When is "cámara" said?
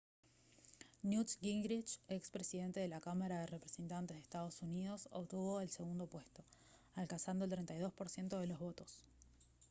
2.99-3.37